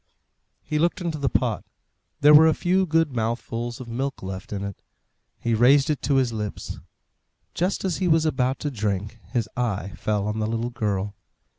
He 0.63 0.79
looked 0.79 0.99
into 0.99 1.19
the 1.19 1.29
pot. 1.29 1.63
There 2.21 2.33
were 2.33 2.47
a 2.47 2.55
few 2.55 2.87
good 2.87 3.11
mouthfuls 3.13 3.79
of 3.79 3.87
milk 3.87 4.23
left 4.23 4.51
in 4.51 4.63
it; 4.63 4.81
he 5.37 5.53
raised 5.53 5.91
it 5.91 6.01
to 6.01 6.15
his 6.15 6.33
lips. 6.33 6.79
Just 7.53 7.85
as 7.85 7.97
he 7.97 8.07
was 8.07 8.25
about 8.25 8.57
to 8.61 8.71
drink, 8.71 9.19
his 9.31 9.47
eye 9.55 9.93
fell 9.97 10.27
on 10.27 10.39
the 10.39 10.47
little 10.47 10.71
girl. 10.71 11.13